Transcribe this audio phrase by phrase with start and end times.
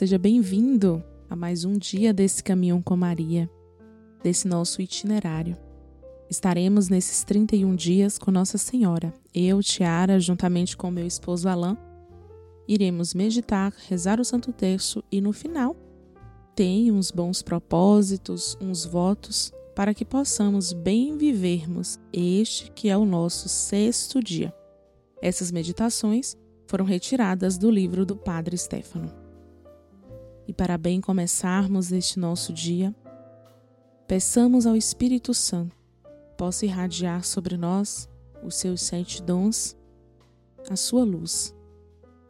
[0.00, 3.50] seja bem-vindo a mais um dia desse caminhão com Maria,
[4.22, 5.58] desse nosso itinerário.
[6.30, 9.12] Estaremos nesses 31 dias com Nossa Senhora.
[9.34, 11.76] Eu, Tiara, juntamente com meu esposo Alain,
[12.66, 15.76] iremos meditar, rezar o Santo Terço e no final
[16.56, 23.04] tem uns bons propósitos, uns votos para que possamos bem vivermos este que é o
[23.04, 24.50] nosso sexto dia.
[25.20, 29.19] Essas meditações foram retiradas do livro do Padre Stefano.
[30.50, 32.92] E para bem começarmos este nosso dia,
[34.08, 35.76] peçamos ao Espírito Santo
[36.36, 38.08] possa irradiar sobre nós
[38.42, 39.76] os seus sete dons,
[40.68, 41.54] a sua luz.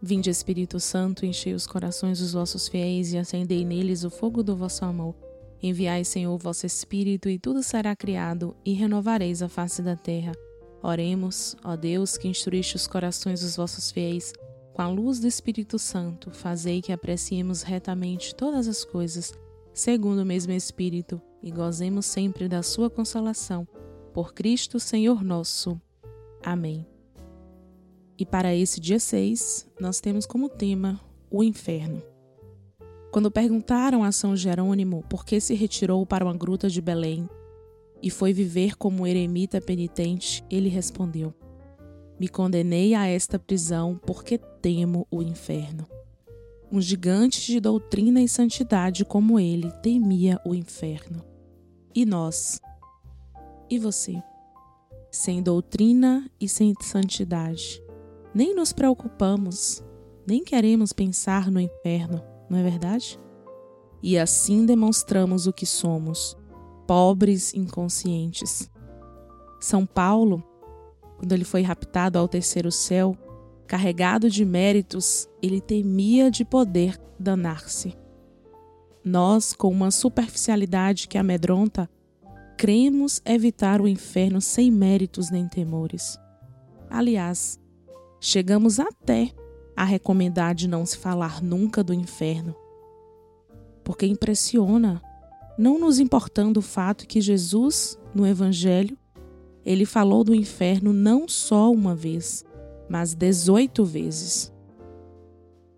[0.03, 4.55] Vinde, Espírito Santo, enchei os corações dos vossos fiéis e acendei neles o fogo do
[4.55, 5.15] vosso amor.
[5.63, 10.33] Enviai, Senhor, o vosso Espírito, e tudo será criado, e renovareis a face da terra.
[10.83, 14.35] Oremos, ó Deus, que instruíste os corações dos vossos fiéis
[14.73, 19.33] com a luz do Espírito Santo, fazei que apreciemos retamente todas as coisas,
[19.73, 23.67] segundo o mesmo Espírito, e gozemos sempre da sua consolação.
[24.13, 25.81] Por Cristo, Senhor nosso.
[26.43, 26.87] Amém.
[28.19, 31.01] E para esse dia 6, nós temos como tema
[31.31, 32.03] o inferno.
[33.11, 37.29] Quando perguntaram a São Jerônimo por que se retirou para uma gruta de Belém
[38.03, 41.35] e foi viver como eremita penitente, ele respondeu:
[42.21, 45.87] me condenei a esta prisão porque temo o inferno.
[46.71, 51.25] Um gigante de doutrina e santidade como ele temia o inferno.
[51.95, 52.61] E nós?
[53.69, 54.23] E você?
[55.11, 57.83] Sem doutrina e sem santidade,
[58.33, 59.83] nem nos preocupamos,
[60.25, 63.19] nem queremos pensar no inferno, não é verdade?
[64.01, 66.37] E assim demonstramos o que somos,
[66.87, 68.71] pobres inconscientes.
[69.61, 70.45] São Paulo
[71.21, 73.15] quando ele foi raptado ao terceiro céu,
[73.71, 77.97] carregado de méritos, ele temia de poder danar-se.
[79.05, 81.89] Nós, com uma superficialidade que amedronta,
[82.59, 86.19] cremos evitar o inferno sem méritos nem temores.
[86.91, 87.61] Aliás,
[88.21, 89.31] chegamos até
[89.77, 92.57] a recomendar de não se falar nunca do inferno,
[93.85, 95.01] porque impressiona,
[95.57, 98.99] não nos importando o fato que Jesus, no Evangelho,
[99.65, 102.45] ele falou do inferno não só uma vez,
[102.91, 104.53] mas 18 vezes.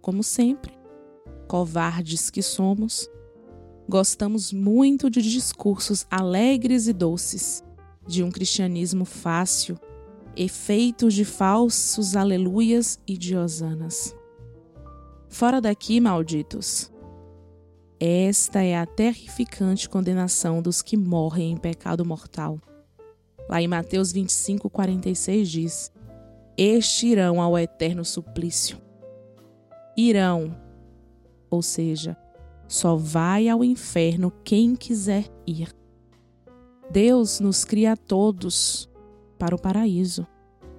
[0.01, 0.73] Como sempre,
[1.47, 3.09] covardes que somos,
[3.89, 7.63] gostamos muito de discursos alegres e doces,
[8.07, 9.79] de um cristianismo fácil,
[10.35, 14.17] efeitos de falsos aleluias e de hosanas.
[15.29, 16.91] Fora daqui, malditos!
[18.01, 22.59] Esta é a terrificante condenação dos que morrem em pecado mortal
[23.49, 25.93] Lá em Mateus 25, 46 diz:
[26.57, 28.79] Estes irão ao eterno suplício.
[29.97, 30.55] Irão,
[31.51, 32.17] ou seja,
[32.69, 35.75] só vai ao inferno quem quiser ir.
[36.91, 38.89] Deus nos cria todos
[39.39, 40.27] para o paraíso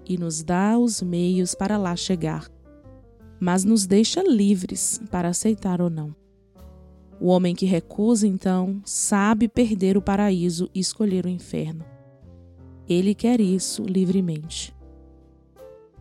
[0.06, 2.48] e nos dá os meios para lá chegar,
[3.40, 6.16] mas nos deixa livres para aceitar ou não.
[7.20, 11.86] O homem que recusa, então, sabe perder o paraíso e escolher o inferno.
[12.88, 14.76] Ele quer isso livremente.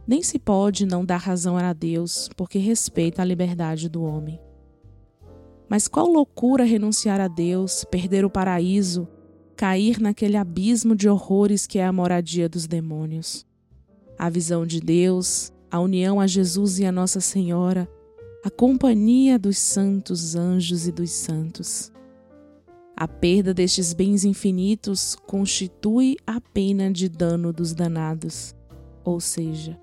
[0.07, 4.41] Nem se pode não dar razão a Deus, porque respeita a liberdade do homem.
[5.69, 9.09] Mas qual loucura renunciar a Deus, perder o paraíso,
[9.57, 13.47] cair naquele abismo de horrores que é a moradia dos demônios.
[14.19, 17.89] A visão de Deus, a união a Jesus e a Nossa Senhora,
[18.45, 21.93] a companhia dos santos anjos e dos santos.
[22.97, 28.55] A perda destes bens infinitos constitui a pena de dano dos danados,
[29.05, 29.79] ou seja,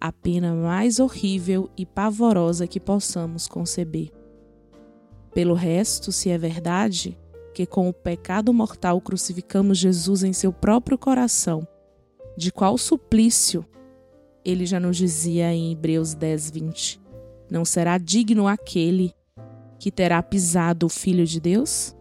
[0.00, 4.10] a pena mais horrível e pavorosa que possamos conceber.
[5.34, 7.18] Pelo resto, se é verdade
[7.54, 11.66] que com o pecado mortal crucificamos Jesus em seu próprio coração,
[12.36, 13.64] de qual suplício
[14.44, 17.00] ele já nos dizia em Hebreus 10, 20:
[17.50, 19.12] Não será digno aquele
[19.78, 21.94] que terá pisado o Filho de Deus?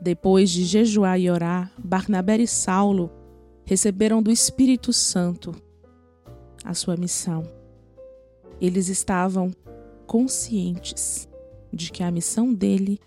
[0.00, 3.10] Depois de jejuar e orar, Barnabé e Saulo
[3.64, 5.52] receberam do Espírito Santo
[6.68, 7.42] a sua missão.
[8.60, 9.50] Eles estavam
[10.06, 11.28] conscientes
[11.72, 13.00] de que a missão dele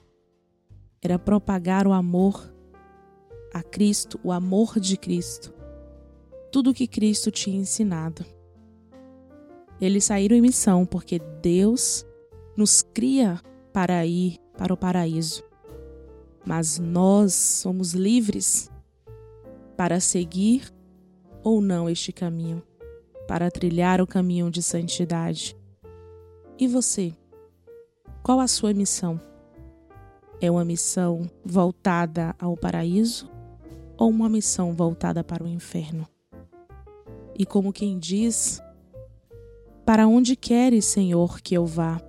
[1.01, 2.53] era propagar o amor
[3.53, 5.53] a Cristo, o amor de Cristo,
[6.51, 8.25] tudo o que Cristo tinha ensinado.
[9.79, 12.05] Eles saíram em missão porque Deus
[12.55, 13.39] nos cria
[13.73, 15.43] para ir para o paraíso
[16.45, 18.69] mas nós somos livres
[19.77, 20.71] para seguir
[21.43, 22.61] ou não este caminho,
[23.27, 25.55] para trilhar o caminho de santidade.
[26.57, 27.13] E você?
[28.23, 29.19] Qual a sua missão?
[30.39, 33.29] É uma missão voltada ao paraíso
[33.97, 36.07] ou uma missão voltada para o inferno?
[37.37, 38.61] E como quem diz,
[39.85, 41.99] para onde queres, Senhor, que eu vá?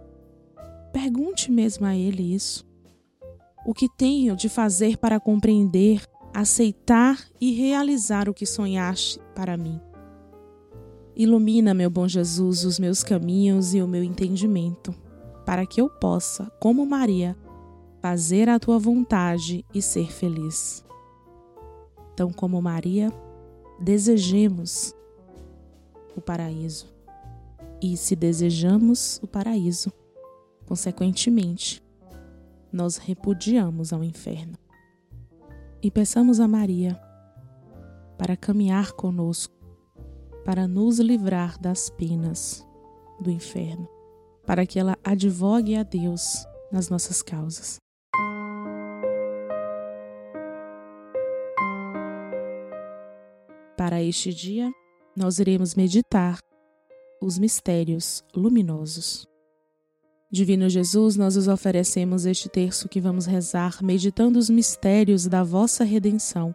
[0.93, 2.67] Pergunte mesmo a Ele isso.
[3.65, 6.03] O que tenho de fazer para compreender,
[6.35, 9.81] aceitar e realizar o que sonhaste para mim?
[11.14, 14.94] Ilumina, meu bom Jesus, os meus caminhos e o meu entendimento,
[15.44, 17.37] para que eu possa, como Maria,
[18.00, 20.85] fazer a tua vontade e ser feliz.
[22.12, 23.12] Então, como Maria,
[23.79, 24.94] desejemos
[26.17, 26.93] o paraíso.
[27.81, 29.93] E se desejamos o paraíso,
[30.67, 31.82] consequentemente,
[32.73, 34.55] nós repudiamos ao inferno.
[35.82, 36.99] E peçamos a Maria
[38.17, 39.53] para caminhar conosco,
[40.44, 42.67] para nos livrar das penas
[43.21, 43.89] do inferno,
[44.47, 47.77] para que ela advogue a Deus nas nossas causas.
[53.77, 54.71] Para este dia,
[55.17, 56.39] nós iremos meditar
[57.21, 59.27] os mistérios luminosos.
[60.31, 65.85] Divino Jesus, nós os oferecemos este terço que vamos rezar, meditando os mistérios da vossa
[65.85, 66.55] redenção.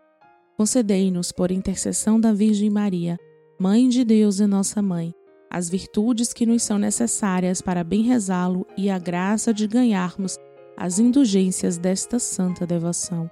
[0.58, 3.20] Concedei-nos, por intercessão da Virgem Maria,
[3.60, 5.16] Mãe de Deus e nossa Mãe,
[5.50, 10.38] as virtudes que nos são necessárias para bem rezá-lo e a graça de ganharmos
[10.78, 13.28] as indulgências desta santa devoção.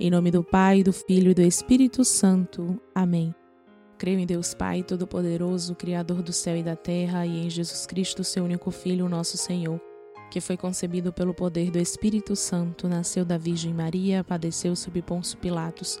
[0.00, 2.80] Em nome do Pai, do Filho e do Espírito Santo.
[2.94, 3.34] Amém.
[3.98, 8.24] Creio em Deus Pai Todo-Poderoso, Criador do céu e da terra, e em Jesus Cristo,
[8.24, 9.78] seu único Filho, nosso Senhor,
[10.30, 15.36] que foi concebido pelo poder do Espírito Santo, nasceu da Virgem Maria, padeceu sob Pôncio
[15.36, 16.00] Pilatos,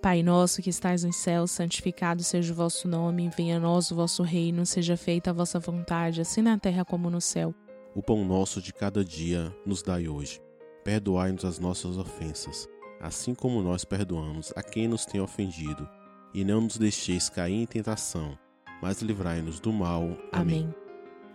[0.00, 3.96] Pai nosso que estais nos céus, santificado seja o vosso nome, venha a nós o
[3.96, 7.52] vosso reino, seja feita a vossa vontade, assim na terra como no céu.
[7.96, 10.40] O pão nosso de cada dia nos dai hoje.
[10.84, 12.68] Perdoai-nos as nossas ofensas,
[13.00, 15.88] assim como nós perdoamos a quem nos tem ofendido,
[16.32, 18.38] e não nos deixeis cair em tentação,
[18.80, 20.04] mas livrai-nos do mal.
[20.30, 20.62] Amém.
[20.62, 20.74] Amém.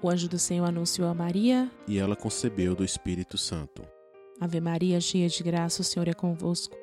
[0.01, 1.69] O anjo do Senhor anunciou a Maria.
[1.85, 3.83] E ela concebeu do Espírito Santo.
[4.39, 6.82] Ave Maria, cheia de graça, o Senhor é convosco.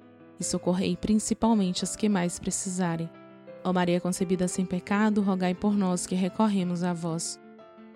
[0.41, 3.09] e socorrei principalmente as que mais precisarem.
[3.63, 7.39] Ó Maria concebida sem pecado, rogai por nós que recorremos a vós.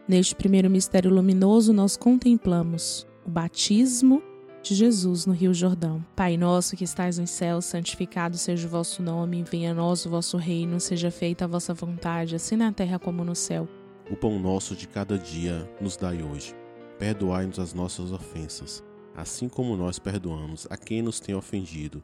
[0.07, 4.21] Neste primeiro mistério luminoso, nós contemplamos o batismo
[4.61, 6.05] de Jesus no Rio Jordão.
[6.15, 10.09] Pai nosso que estais nos céus, santificado seja o vosso nome, venha a nós o
[10.09, 13.67] vosso reino, seja feita a vossa vontade, assim na terra como no céu.
[14.09, 16.53] O pão nosso de cada dia nos dai hoje.
[16.99, 18.83] Perdoai-nos as nossas ofensas,
[19.15, 22.03] assim como nós perdoamos a quem nos tem ofendido,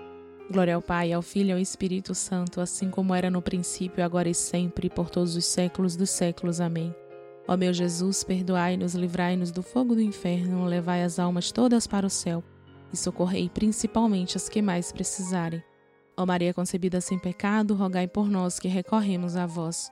[0.51, 4.29] Glória ao Pai, ao Filho e ao Espírito Santo, assim como era no princípio, agora
[4.29, 6.59] e sempre, por todos os séculos dos séculos.
[6.59, 6.93] Amém.
[7.47, 12.09] Ó meu Jesus, perdoai-nos, livrai-nos do fogo do inferno, levai as almas todas para o
[12.09, 12.43] céu
[12.93, 15.63] e socorrei principalmente as que mais precisarem.
[16.15, 19.89] Ó Maria concebida sem pecado, rogai por nós que recorremos a vós.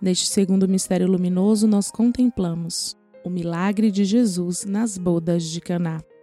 [0.00, 6.00] Neste segundo mistério luminoso, nós contemplamos o milagre de Jesus nas bodas de Caná.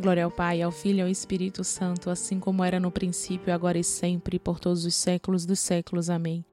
[0.00, 3.76] Glória ao Pai, ao Filho e ao Espírito Santo, assim como era no princípio, agora
[3.76, 6.08] e sempre, por todos os séculos dos séculos.
[6.08, 6.44] Amém.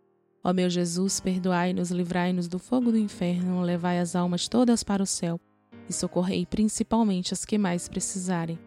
[0.44, 5.06] Ó meu Jesus, perdoai-nos, livrai-nos do fogo do inferno, levai as almas todas para o
[5.06, 5.40] céu
[5.88, 8.58] e socorrei principalmente as que mais precisarem.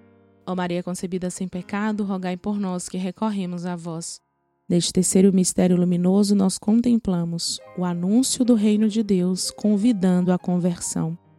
[0.46, 4.20] Ó Maria concebida sem pecado, rogai por nós que recorremos a vós.
[4.68, 11.18] Neste terceiro mistério luminoso, nós contemplamos o anúncio do reino de Deus, convidando à conversão.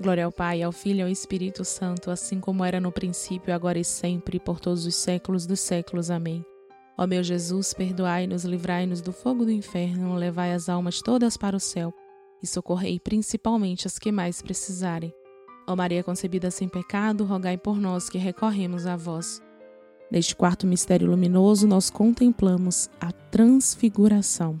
[0.00, 3.80] Glória ao Pai, ao Filho e ao Espírito Santo, assim como era no princípio, agora
[3.80, 6.08] e sempre, por todos os séculos dos séculos.
[6.08, 6.44] Amém.
[6.96, 11.60] Ó meu Jesus, perdoai-nos, livrai-nos do fogo do inferno, levai as almas todas para o
[11.60, 11.92] céu
[12.40, 15.12] e socorrei principalmente as que mais precisarem.
[15.66, 19.42] Ó Maria concebida sem pecado, rogai por nós que recorremos a vós.
[20.10, 24.60] Neste quarto mistério luminoso, nós contemplamos a transfiguração.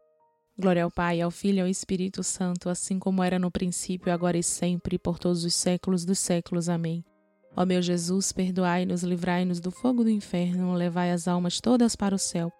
[0.61, 4.37] Glória ao Pai, ao Filho e ao Espírito Santo, assim como era no princípio, agora
[4.37, 6.69] e sempre, por todos os séculos dos séculos.
[6.69, 7.03] Amém.
[7.57, 12.19] Ó meu Jesus, perdoai-nos, livrai-nos do fogo do inferno, levai as almas todas para o
[12.19, 12.51] céu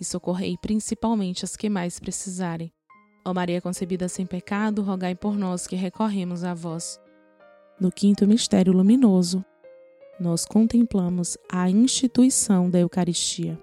[0.00, 2.72] e socorrei principalmente as que mais precisarem.
[3.26, 6.98] Ó Maria concebida sem pecado, rogai por nós que recorremos a vós.
[7.78, 9.44] No quinto mistério luminoso,
[10.18, 13.62] nós contemplamos a instituição da Eucaristia.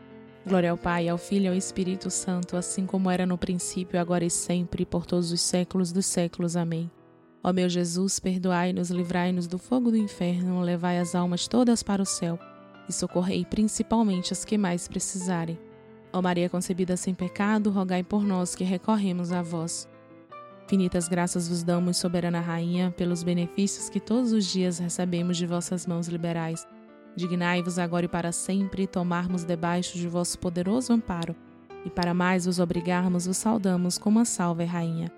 [0.45, 4.25] Glória ao Pai, ao Filho e ao Espírito Santo, assim como era no princípio, agora
[4.25, 6.55] e sempre, por todos os séculos dos séculos.
[6.55, 6.89] Amém.
[7.43, 12.05] Ó meu Jesus, perdoai-nos, livrai-nos do fogo do inferno, levai as almas todas para o
[12.05, 12.39] céu
[12.89, 15.59] e socorrei principalmente as que mais precisarem.
[16.11, 19.87] Ó Maria concebida sem pecado, rogai por nós que recorremos a vós.
[20.65, 25.85] Infinitas graças vos damos, soberana Rainha, pelos benefícios que todos os dias recebemos de vossas
[25.85, 26.65] mãos liberais.
[27.15, 31.35] Dignai-vos agora e para sempre tomarmos debaixo de vosso poderoso amparo,
[31.85, 35.11] e para mais vos obrigarmos, vos saudamos como a salve, Rainha.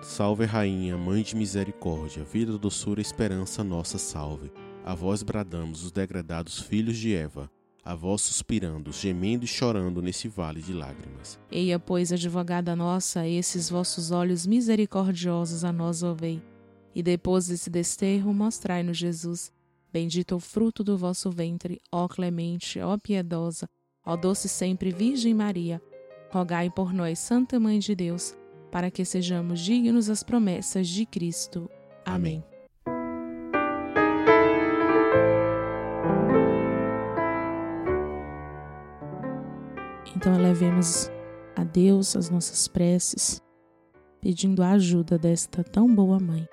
[0.00, 4.50] Salve, Rainha, Mãe de Misericórdia, vida, doçura, esperança, nossa salve.
[4.84, 7.50] A vós bradamos os degradados filhos de Eva,
[7.84, 11.38] a vós suspirando, gemendo e chorando nesse vale de lágrimas.
[11.50, 16.40] Eia, pois, advogada nossa, esses vossos olhos misericordiosos a nós ouvei.
[16.94, 19.52] E depois desse desterro, mostrai-nos Jesus
[19.92, 23.68] Bendito o fruto do vosso ventre, ó clemente, ó piedosa,
[24.08, 25.82] Ó doce sempre Virgem Maria,
[26.30, 28.34] rogai por nós, Santa Mãe de Deus,
[28.72, 31.70] para que sejamos dignos das promessas de Cristo.
[32.06, 32.42] Amém.
[40.16, 41.10] Então elevemos
[41.54, 43.42] a Deus as nossas preces,
[44.22, 46.48] pedindo a ajuda desta tão boa mãe.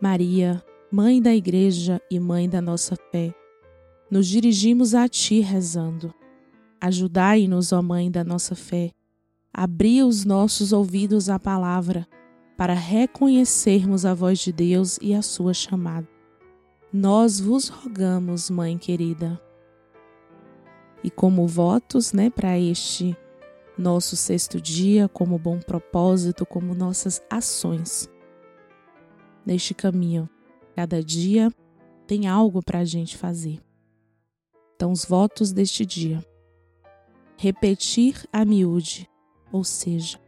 [0.00, 3.34] Maria, mãe da Igreja e mãe da nossa fé,
[4.10, 6.12] nos dirigimos a Ti rezando.
[6.78, 8.90] Ajudai-nos, ó Mãe da nossa fé,
[9.54, 12.06] abri os nossos ouvidos à palavra,
[12.58, 16.06] para reconhecermos a voz de Deus e a sua chamada.
[16.92, 19.40] Nós vos rogamos, Mãe querida.
[21.02, 23.16] E como votos, né, para este
[23.78, 28.10] nosso sexto dia, como bom propósito, como nossas ações
[29.46, 30.28] neste caminho,
[30.74, 31.52] cada dia
[32.06, 33.60] tem algo para a gente fazer.
[34.74, 36.24] Então, os votos deste dia.
[37.36, 39.08] Repetir a miúde,
[39.50, 40.20] ou seja,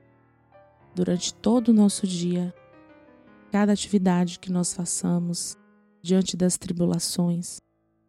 [0.95, 2.55] durante todo o nosso dia,
[3.51, 5.57] cada atividade que nós façamos
[6.03, 7.61] diante das tribulações,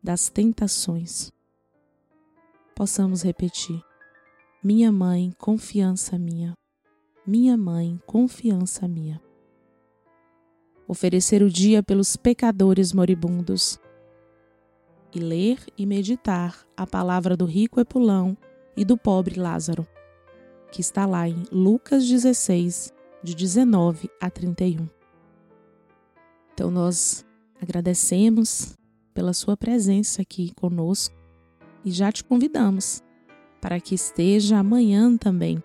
[0.02, 1.32] das tentações,
[2.76, 3.82] possamos repetir:
[4.64, 6.54] Minha mãe, confiança minha.
[7.26, 9.25] Minha mãe, confiança minha.
[10.88, 13.80] Oferecer o dia pelos pecadores moribundos
[15.14, 18.38] e ler e meditar a palavra do rico Epulão
[18.78, 19.88] e do pobre Lázaro,
[20.72, 22.94] que está lá em Lucas 16,
[23.24, 24.88] de 19 a 31.
[26.54, 27.26] Então nós
[27.62, 28.76] agradecemos
[29.14, 31.16] pela sua presença aqui conosco
[31.84, 33.02] e já te convidamos
[33.60, 35.64] para que esteja amanhã também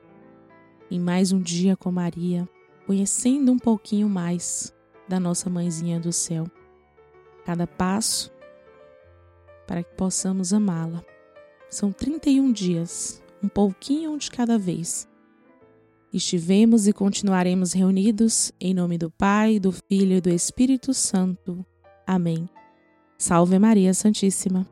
[0.90, 2.48] em mais um dia com Maria,
[2.86, 4.74] conhecendo um pouquinho mais
[5.10, 6.46] da nossa mãezinha do céu.
[7.44, 8.32] Cada passo
[9.66, 11.04] para que possamos amá-la.
[11.68, 15.08] São 31 dias, um pouquinho de cada vez.
[16.12, 21.64] Estivemos e continuaremos reunidos em nome do Pai, do Filho e do Espírito Santo.
[22.06, 22.48] Amém.
[23.18, 24.66] Salve Maria Santíssima.